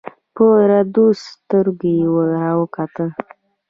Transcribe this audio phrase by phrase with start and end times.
[0.35, 3.09] په رډو سترگو يې راوکتل.